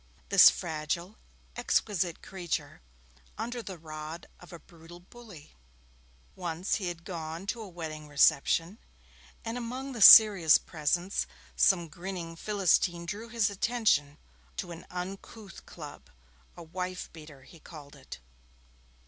This 0.29 0.49
fragile, 0.49 1.15
exquisite 1.55 2.23
creature 2.23 2.81
under 3.37 3.61
the 3.61 3.77
rod 3.77 4.25
of 4.39 4.51
a 4.51 4.57
brutal 4.57 4.99
bully! 4.99 5.51
Once 6.35 6.77
he 6.77 6.87
had 6.87 7.05
gone 7.05 7.45
to 7.45 7.61
a 7.61 7.69
wedding 7.69 8.07
reception, 8.07 8.79
and 9.45 9.59
among 9.59 9.91
the 9.91 10.01
serious 10.01 10.57
presents 10.57 11.27
some 11.55 11.87
grinning 11.87 12.35
Philistine 12.35 13.05
drew 13.05 13.29
his 13.29 13.51
attention 13.51 14.17
to 14.57 14.71
an 14.71 14.87
uncouth 14.89 15.67
club 15.67 16.09
'a 16.57 16.63
wife 16.63 17.13
beater' 17.13 17.43
he 17.43 17.59
called 17.59 17.95
it. 17.95 18.17